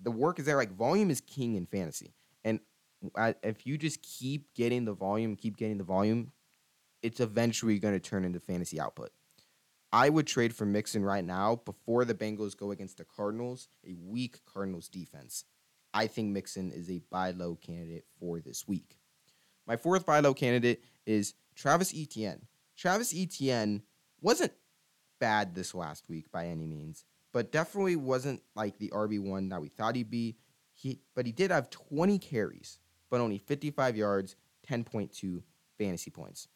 [0.00, 0.56] The work is there.
[0.56, 2.60] Like volume is king in fantasy, and
[3.42, 6.32] if you just keep getting the volume, keep getting the volume,
[7.02, 9.10] it's eventually going to turn into fantasy output.
[9.92, 13.94] I would trade for Mixon right now before the Bengals go against the Cardinals, a
[13.94, 15.44] weak Cardinals defense.
[15.94, 18.98] I think Mixon is a buy low candidate for this week.
[19.66, 22.46] My fourth buy low candidate is Travis Etienne.
[22.76, 23.82] Travis Etienne
[24.20, 24.52] wasn't
[25.20, 29.68] bad this last week by any means, but definitely wasn't like the RB1 that we
[29.68, 30.36] thought he'd be.
[30.74, 32.78] He, but he did have 20 carries,
[33.10, 34.36] but only 55 yards,
[34.68, 35.42] 10.2
[35.78, 36.48] fantasy points.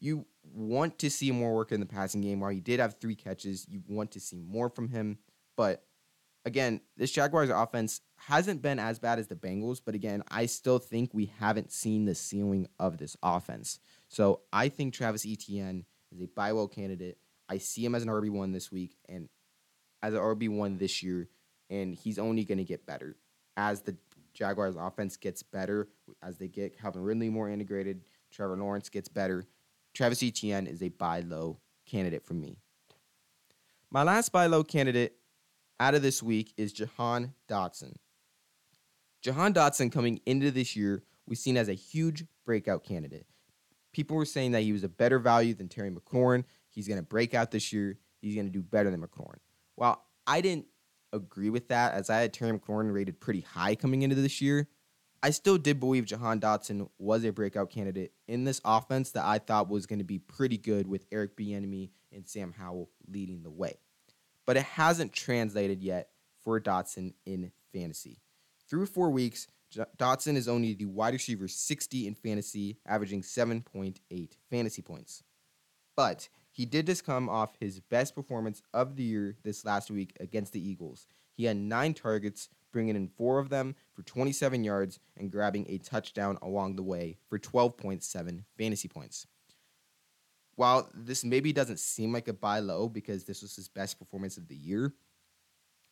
[0.00, 2.40] You want to see more work in the passing game.
[2.40, 5.18] While he did have three catches, you want to see more from him.
[5.56, 5.84] But
[6.44, 10.78] again, this Jaguars offense hasn't been as bad as the Bengals, but again, I still
[10.78, 13.78] think we haven't seen the ceiling of this offense.
[14.08, 17.18] So I think Travis Etienne is a buy low candidate.
[17.48, 19.28] I see him as an RB1 this week and
[20.02, 21.28] as an RB1 this year,
[21.70, 23.16] and he's only going to get better
[23.56, 23.96] as the
[24.32, 25.88] Jaguars offense gets better,
[26.22, 29.44] as they get Calvin Ridley more integrated, Trevor Lawrence gets better.
[29.94, 32.56] Travis Etienne is a buy low candidate for me.
[33.90, 35.17] My last buy low candidate
[35.80, 37.94] out of this week is Jahan Dotson.
[39.22, 43.26] Jahan Dotson coming into this year was seen as a huge breakout candidate.
[43.92, 46.44] People were saying that he was a better value than Terry McLaurin.
[46.68, 47.98] He's going to break out this year.
[48.20, 49.38] He's going to do better than McLaurin.
[49.76, 50.66] Well, I didn't
[51.12, 54.68] agree with that as I had Terry McLaurin rated pretty high coming into this year.
[55.22, 59.38] I still did believe Jahan Dotson was a breakout candidate in this offense that I
[59.38, 63.50] thought was going to be pretty good with Eric Bieniemy and Sam Howell leading the
[63.50, 63.78] way
[64.48, 66.08] but it hasn't translated yet
[66.42, 68.22] for Dotson in fantasy.
[68.66, 69.46] Through four weeks,
[69.98, 75.22] Dotson is only the wide receiver 60 in fantasy, averaging 7.8 fantasy points.
[75.94, 80.16] But he did just come off his best performance of the year this last week
[80.18, 81.06] against the Eagles.
[81.34, 85.76] He had nine targets, bringing in four of them for 27 yards and grabbing a
[85.76, 89.26] touchdown along the way for 12.7 fantasy points
[90.58, 94.36] while this maybe doesn't seem like a buy low because this was his best performance
[94.36, 94.92] of the year,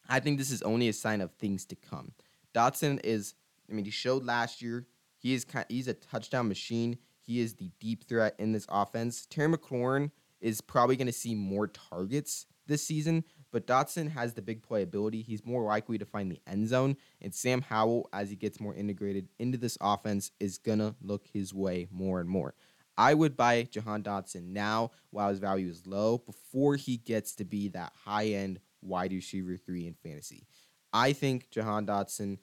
[0.09, 2.13] I think this is only a sign of things to come.
[2.53, 3.35] Dotson is,
[3.71, 4.89] I mean, he showed last year
[5.19, 6.99] he is kind, he's a touchdown machine.
[7.21, 9.25] He is the deep threat in this offense.
[9.27, 10.11] Terry McLaurin
[10.41, 15.25] is probably going to see more targets this season, but Dotson has the big playability.
[15.25, 18.75] He's more likely to find the end zone, and Sam Howell, as he gets more
[18.75, 22.55] integrated into this offense, is going to look his way more and more.
[22.99, 27.45] I would buy Jahan Dotson now while his value is low before he gets to
[27.45, 30.47] be that high end wide receiver three in fantasy.
[30.93, 32.39] I think Jahan Dotson,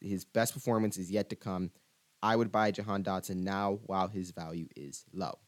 [0.00, 1.70] his best performance is yet to come.
[2.22, 5.38] I would buy Jahan Dotson now while his value is low.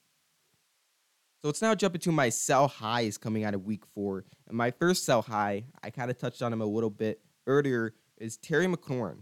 [1.41, 4.25] So let's now jump into my sell highs coming out of week four.
[4.49, 7.95] And my first sell high, I kind of touched on him a little bit earlier,
[8.19, 9.21] is Terry McLaurin.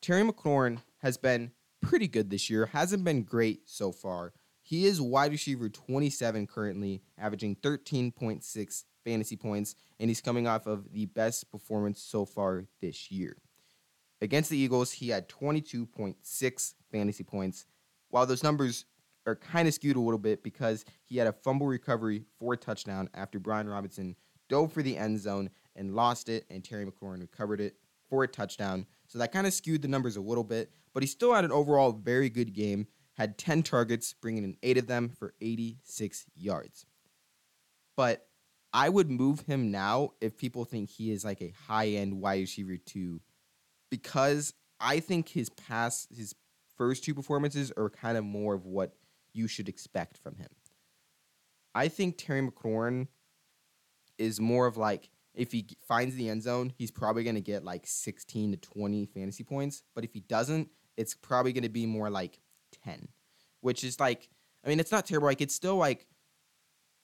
[0.00, 1.50] Terry McLaurin has been
[1.84, 4.32] pretty good this year, hasn't been great so far.
[4.62, 10.90] He is wide receiver 27 currently, averaging 13.6 fantasy points, and he's coming off of
[10.92, 13.36] the best performance so far this year.
[14.20, 17.66] Against the Eagles, he had 22.6 fantasy points.
[18.08, 18.86] While those numbers
[19.26, 22.56] are kind of skewed a little bit because he had a fumble recovery for a
[22.56, 24.16] touchdown after Brian Robinson
[24.48, 27.76] dove for the end zone and lost it, and Terry McLaurin recovered it
[28.08, 28.86] for a touchdown.
[29.08, 31.52] So that kind of skewed the numbers a little bit, but he still had an
[31.52, 32.86] overall very good game.
[33.16, 36.86] Had 10 targets, bringing in eight of them for 86 yards.
[37.96, 38.26] But
[38.72, 42.40] I would move him now if people think he is like a high end wide
[42.40, 43.20] receiver two,
[43.90, 46.34] because I think his past, his
[46.76, 48.94] first two performances are kind of more of what
[49.32, 50.48] you should expect from him.
[51.74, 53.08] I think Terry McLaurin
[54.18, 57.64] is more of like if he finds the end zone, he's probably going to get
[57.64, 59.82] like 16 to 20 fantasy points.
[59.94, 62.38] But if he doesn't, it's probably going to be more like
[62.84, 63.08] 10,
[63.60, 64.28] which is like,
[64.64, 65.26] I mean, it's not terrible.
[65.26, 66.06] Like, it's still like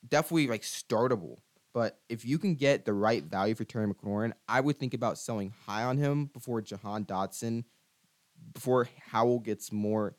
[0.06, 1.38] definitely like startable.
[1.72, 5.18] But if you can get the right value for Terry McLaurin, I would think about
[5.18, 7.64] selling high on him before Jahan Dotson,
[8.52, 10.16] before Howell gets more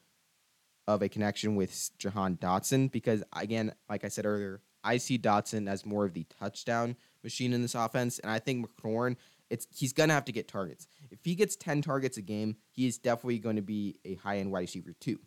[0.88, 5.70] of a connection with Jahan Dotson because again, like I said earlier, I see Dotson
[5.70, 9.16] as more of the touchdown machine in this offense, and I think McLaurin,
[9.52, 10.88] it's he's gonna have to get targets.
[11.12, 14.38] If he gets ten targets a game, he is definitely going to be a high
[14.38, 15.20] end wide receiver two.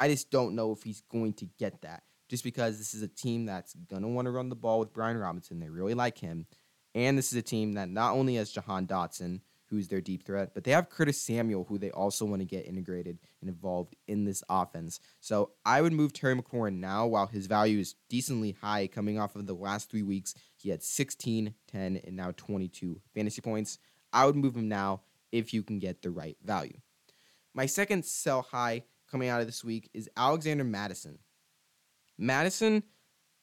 [0.00, 3.08] I just don't know if he's going to get that, just because this is a
[3.08, 5.60] team that's gonna want to run the ball with Brian Robinson.
[5.60, 6.46] They really like him,
[6.94, 9.40] and this is a team that not only has Jahan Dotson,
[9.72, 12.66] who's their deep threat, but they have Curtis Samuel, who they also want to get
[12.66, 15.00] integrated and involved in this offense.
[15.20, 19.34] So I would move Terry McLaurin now while his value is decently high coming off
[19.34, 20.34] of the last three weeks.
[20.62, 23.78] He had 16, 10, and now 22 fantasy points.
[24.12, 25.00] I would move him now
[25.32, 26.78] if you can get the right value.
[27.52, 31.18] My second sell high coming out of this week is Alexander Mattison.
[32.16, 32.84] Mattison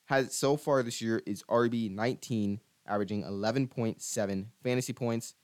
[0.05, 5.35] has so far this year is RB 19, averaging 11.7 fantasy points.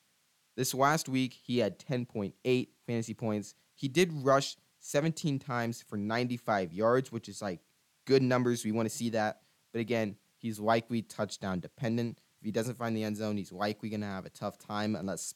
[0.55, 3.53] This last week, he had 10.8 fantasy points.
[3.75, 7.59] He did rush 17 times for 95 yards, which is like
[8.05, 8.63] good numbers.
[8.63, 9.41] We want to see that.
[9.73, 10.15] But again,
[10.45, 12.21] he's likely touchdown dependent.
[12.39, 14.95] If he doesn't find the end zone, he's likely going to have a tough time
[14.95, 15.33] unless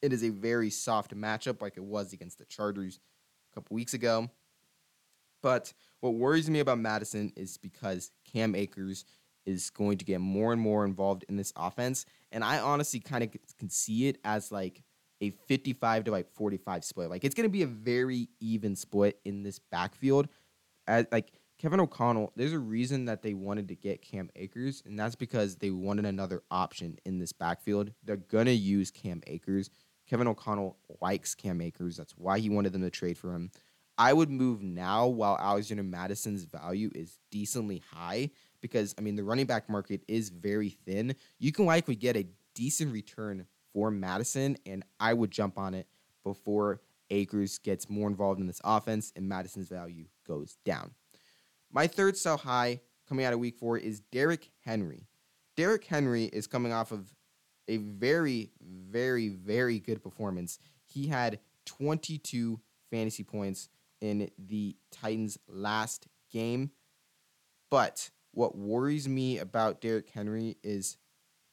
[0.00, 2.98] it is a very soft matchup like it was against the Chargers
[3.52, 4.30] a couple weeks ago.
[5.42, 9.04] But what worries me about Mattison is because Cam Akers
[9.44, 12.06] is going to get more and more involved in this offense.
[12.32, 14.82] And I honestly kind of can see it as like
[15.20, 17.10] a 55 to like 45 split.
[17.10, 20.28] Like it's going to be a very even split in this backfield.
[20.86, 24.96] As like Kevin O'Connell, there's a reason that they wanted to get Cam Akers, and
[24.96, 27.90] that's because they wanted another option in this backfield.
[28.04, 29.68] They're gonna use Cam Akers.
[30.08, 31.96] Kevin O'Connell likes Cam Akers.
[31.96, 33.50] That's why he wanted them to trade for him.
[33.98, 38.30] I would move now while Alexander Mattison's value is decently high
[38.60, 41.16] because I mean the running back market is very thin.
[41.40, 45.88] You can likely get a decent return for Mattison, and I would jump on it
[46.22, 50.92] before Akers gets more involved in this offense and Mattison's value goes down.
[51.70, 55.06] My third sell high coming out of week four is Derrick Henry.
[55.56, 57.14] Derrick Henry is coming off of
[57.66, 60.58] a very, very, very good performance.
[60.86, 62.60] He had 22
[62.90, 63.68] fantasy points
[64.00, 66.70] in the Titans' last game,
[67.70, 70.96] but what worries me about Derrick Henry is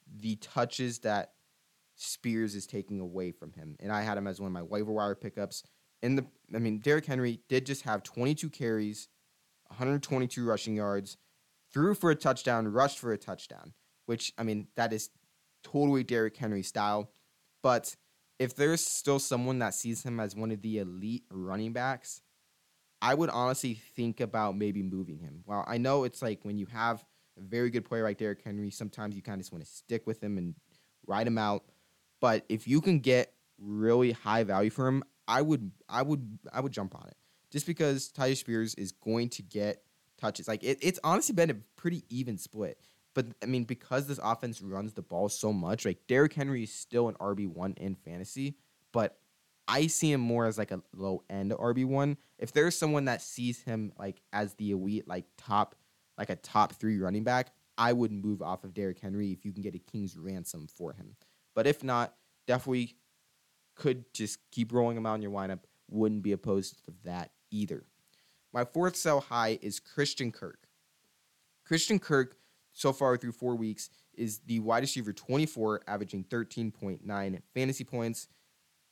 [0.08, 1.34] the touches that
[1.96, 3.76] Spears is taking away from him.
[3.80, 5.64] And I had him as one of my waiver wire pickups.
[6.02, 9.08] In the I mean, Derrick Henry did just have 22 carries,
[9.76, 11.18] 122 rushing yards,
[11.72, 13.74] threw for a touchdown, rushed for a touchdown,
[14.06, 15.10] which I mean, that is
[15.64, 17.12] totally Derrick Henry style.
[17.62, 17.96] But
[18.40, 22.22] if there's still someone that sees him as one of the elite running backs,
[23.02, 25.44] I would honestly think about maybe moving him.
[25.46, 27.04] Well, I know it's like when you have
[27.38, 30.08] a very good player like Derrick Henry, sometimes you kind of just want to stick
[30.08, 30.56] with him and
[31.06, 31.66] ride him out.
[32.22, 36.62] But if you can get really high value for him, I would I would I
[36.62, 37.18] would jump on it.
[37.56, 39.82] Just because Tyjae Spears is going to get
[40.18, 40.46] touches.
[40.46, 42.78] Like it, it's honestly been a pretty even split.
[43.14, 46.74] But I mean, because this offense runs the ball so much, like Derrick Henry is
[46.74, 48.58] still an RB one in fantasy,
[48.92, 49.18] but
[49.70, 52.18] I see him more as like a low end RB one.
[52.38, 55.76] If there's someone that sees him like as the elite, like top,
[56.18, 59.54] like a top three running back, I would move off of Derrick Henry if you
[59.54, 61.16] can get a king's ransom for him.
[61.56, 62.16] But if not,
[62.48, 62.98] definitely
[63.76, 65.60] could just keep rolling him out in your lineup.
[65.90, 67.86] Wouldn't be opposed to that either.
[68.54, 70.68] My fourth sell high is Christian Kirk.
[71.66, 72.38] Christian Kirk,
[72.74, 78.28] so far through four weeks, is the wide receiver 24, averaging 13.9 fantasy points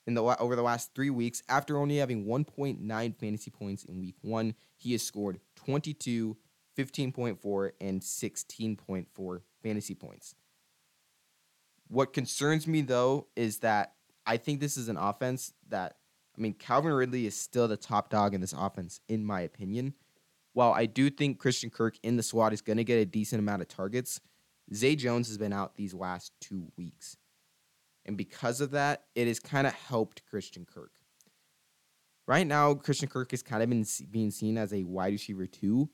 [0.06, 1.44] in the over the last three weeks.
[1.48, 6.36] After only having 1.9 fantasy points in week one, he has scored 22,
[6.78, 10.36] 15.4, and 16.4 fantasy points.
[11.88, 13.94] What concerns me though is that
[14.26, 15.98] I think this is an offense that
[16.38, 19.94] I mean Calvin Ridley is still the top dog in this offense in my opinion.
[20.54, 23.40] While I do think Christian Kirk in the SWAT is going to get a decent
[23.40, 24.22] amount of targets,
[24.74, 27.18] Zay Jones has been out these last 2 weeks.
[28.06, 30.92] And because of that, it has kind of helped Christian Kirk.
[32.28, 35.90] Right now, Christian Kirk is kind of been being seen as a wide receiver two,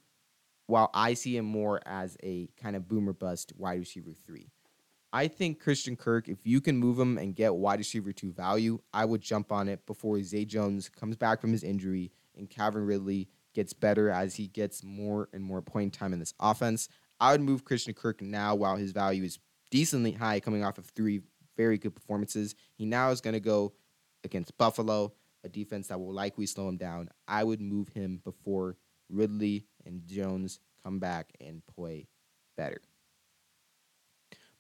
[0.68, 4.52] while I see him more as a kind of boomer bust wide receiver three.
[5.12, 8.80] I think Christian Kirk, if you can move him and get wide receiver two value,
[8.94, 12.86] I would jump on it before Zay Jones comes back from his injury and Calvin
[12.86, 16.90] Ridley gets better as he gets more and more point time in this offense.
[17.20, 19.40] I would move Christian Kirk now while his value is
[19.72, 21.22] decently high coming off of three
[21.58, 22.54] very good performances.
[22.76, 23.74] He now is going to go
[24.24, 27.10] against Buffalo, a defense that will likely slow him down.
[27.28, 28.78] I would move him before
[29.10, 32.08] Ridley and Jones come back and play
[32.56, 32.80] better.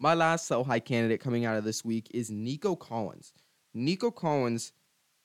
[0.02, 3.34] My last sell high candidate coming out of this week is Nico Collins.
[3.74, 4.72] Nico Collins,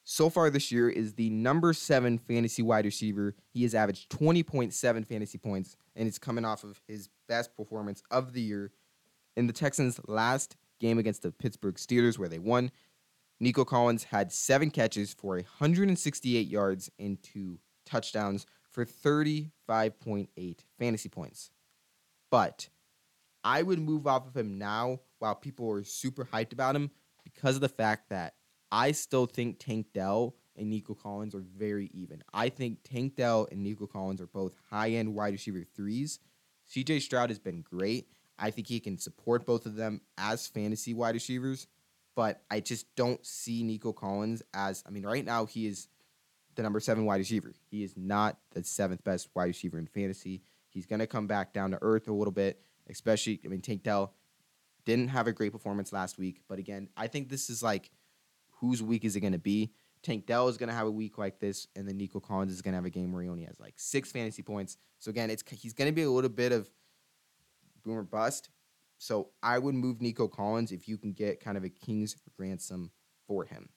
[0.02, 3.36] so far this year, is the number seven fantasy wide receiver.
[3.52, 8.32] He has averaged 20.7 fantasy points, and it's coming off of his best performance of
[8.32, 8.72] the year
[9.36, 12.72] in the Texans' last game against the Pittsburgh Steelers, where they won.
[13.38, 21.52] Nico Collins had seven catches for 168 yards and two touchdowns for 35.8 fantasy points.
[22.28, 22.68] But
[23.44, 26.90] I would move off of him now while people are super hyped about him
[27.22, 28.34] because of the fact that
[28.72, 32.22] I still think Tank Dell and Nico Collins are very even.
[32.32, 36.20] I think Tank Dell and Nico Collins are both high end wide receiver threes.
[36.70, 38.08] CJ Stroud has been great.
[38.38, 41.66] I think he can support both of them as fantasy wide receivers,
[42.16, 45.88] but I just don't see Nico Collins as, I mean, right now he is
[46.54, 47.52] the number seven wide receiver.
[47.70, 50.42] He is not the seventh best wide receiver in fantasy.
[50.70, 53.82] He's going to come back down to earth a little bit especially, I mean, Tank
[53.82, 54.14] Dell
[54.84, 57.90] didn't have a great performance last week, but again, I think this is like
[58.60, 59.72] whose week is it going to be?
[60.02, 62.60] Tank Dell is going to have a week like this, and then Nico Collins is
[62.60, 64.76] going to have a game where he only has like six fantasy points.
[64.98, 66.68] So again, it's he's going to be a little bit of
[67.84, 68.50] boomer bust.
[68.98, 72.90] So I would move Nico Collins if you can get kind of a king's ransom
[73.26, 73.70] for him.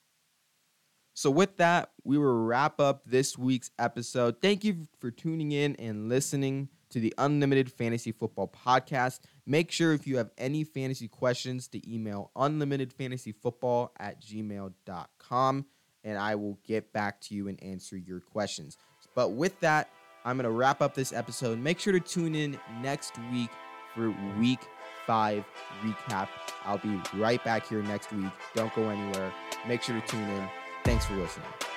[1.14, 4.40] So with that, we will wrap up this week's episode.
[4.40, 9.20] Thank you for tuning in and listening to the Unlimited Fantasy Football Podcast.
[9.46, 15.66] Make sure if you have any fantasy questions to email unlimitedfantasyfootball at gmail.com
[16.04, 18.76] and I will get back to you and answer your questions.
[19.14, 19.90] But with that,
[20.24, 21.58] I'm going to wrap up this episode.
[21.58, 23.50] Make sure to tune in next week
[23.94, 24.60] for week
[25.06, 25.44] five
[25.82, 26.28] recap.
[26.64, 28.30] I'll be right back here next week.
[28.54, 29.32] Don't go anywhere.
[29.66, 30.48] Make sure to tune in.
[30.84, 31.67] Thanks for listening.